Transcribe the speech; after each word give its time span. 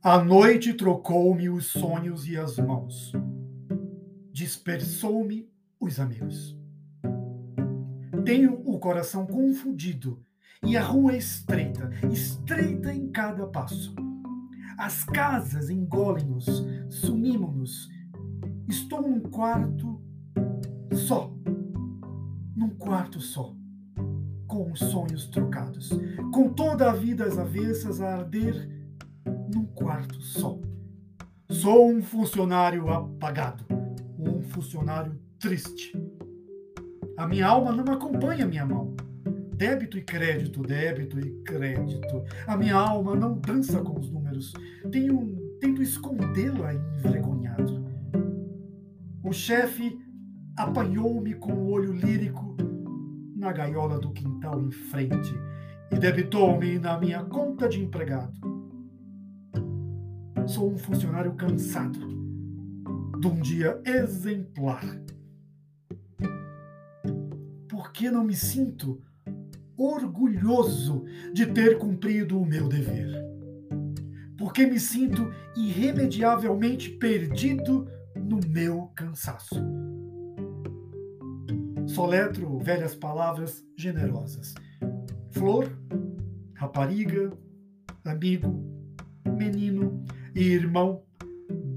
A 0.00 0.22
noite 0.22 0.74
trocou-me 0.74 1.50
os 1.50 1.66
sonhos 1.66 2.28
e 2.28 2.36
as 2.36 2.56
mãos, 2.56 3.12
dispersou-me 4.30 5.50
os 5.80 5.98
amigos. 5.98 6.56
Tenho 8.24 8.62
o 8.64 8.78
coração 8.78 9.26
confundido 9.26 10.22
e 10.64 10.76
a 10.76 10.84
rua 10.84 11.16
estreita, 11.16 11.90
estreita 12.12 12.94
em 12.94 13.10
cada 13.10 13.44
passo. 13.48 13.92
As 14.78 15.02
casas 15.02 15.68
engolem-nos, 15.68 16.46
sumimos-nos. 16.88 17.88
Estou 18.68 19.02
num 19.02 19.18
quarto 19.18 20.00
só, 20.94 21.34
num 22.54 22.70
quarto 22.70 23.20
só, 23.20 23.52
com 24.46 24.70
os 24.70 24.78
sonhos 24.78 25.26
trocados, 25.26 25.90
com 26.32 26.50
toda 26.50 26.88
a 26.88 26.94
vida 26.94 27.24
às 27.24 27.36
avessas 27.36 28.00
a 28.00 28.18
arder 28.18 28.77
só. 30.28 30.58
Sou 31.48 31.90
um 31.90 32.02
funcionário 32.02 32.88
apagado, 32.90 33.64
um 34.18 34.42
funcionário 34.42 35.18
triste. 35.38 35.92
A 37.16 37.26
minha 37.26 37.46
alma 37.46 37.72
não 37.72 37.92
acompanha 37.92 38.46
minha 38.46 38.66
mão. 38.66 38.94
Débito 39.56 39.98
e 39.98 40.02
crédito, 40.02 40.62
débito 40.62 41.18
e 41.18 41.42
crédito. 41.42 42.22
A 42.46 42.56
minha 42.56 42.76
alma 42.76 43.16
não 43.16 43.38
dança 43.38 43.80
com 43.80 43.98
os 43.98 44.10
números. 44.10 44.52
Tenho, 44.92 45.36
tento 45.60 45.82
escondê-la 45.82 46.74
envergonhado. 46.74 47.84
O 49.24 49.32
chefe 49.32 49.98
apanhou-me 50.56 51.34
com 51.34 51.52
o 51.52 51.70
olho 51.70 51.92
lírico 51.92 52.56
na 53.34 53.52
gaiola 53.52 53.98
do 53.98 54.12
quintal 54.12 54.60
em 54.60 54.70
frente 54.70 55.34
e 55.90 55.98
debitou-me 55.98 56.78
na 56.78 56.98
minha 56.98 57.24
conta 57.24 57.68
de 57.68 57.82
empregado. 57.82 58.57
Sou 60.48 60.72
um 60.72 60.78
funcionário 60.78 61.34
cansado 61.34 61.98
de 63.20 63.26
um 63.26 63.40
dia 63.40 63.80
exemplar. 63.84 64.84
Por 67.68 67.92
que 67.92 68.10
não 68.10 68.24
me 68.24 68.34
sinto 68.34 69.00
orgulhoso 69.78 71.04
de 71.32 71.46
ter 71.46 71.78
cumprido 71.78 72.40
o 72.40 72.44
meu 72.44 72.68
dever. 72.68 73.24
Porque 74.36 74.66
me 74.66 74.80
sinto 74.80 75.30
irremediavelmente 75.56 76.90
perdido 76.90 77.86
no 78.16 78.40
meu 78.48 78.90
cansaço. 78.96 79.54
Soletro 81.86 82.58
velhas 82.58 82.94
palavras 82.94 83.64
generosas: 83.76 84.54
flor, 85.30 85.70
rapariga, 86.54 87.32
amigo, 88.04 88.52
menino 89.36 89.87
irmão, 90.42 91.02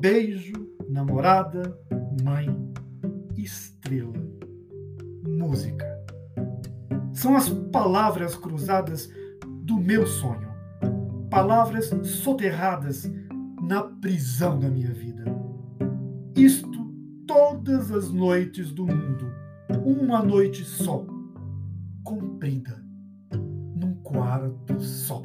beijo, 0.00 0.52
namorada, 0.88 1.74
mãe, 2.22 2.48
estrela, 3.36 4.12
música. 5.26 5.86
São 7.12 7.36
as 7.36 7.48
palavras 7.48 8.34
cruzadas 8.34 9.10
do 9.62 9.78
meu 9.78 10.06
sonho, 10.06 10.48
palavras 11.30 11.90
soterradas 12.04 13.10
na 13.62 13.82
prisão 13.82 14.58
da 14.58 14.68
minha 14.68 14.92
vida. 14.92 15.24
Isto 16.36 16.92
todas 17.26 17.90
as 17.90 18.10
noites 18.10 18.72
do 18.72 18.86
mundo, 18.86 19.32
uma 19.84 20.22
noite 20.22 20.64
só, 20.64 21.06
comprida 22.04 22.82
num 23.74 23.94
quarto 24.02 24.80
só. 24.80 25.22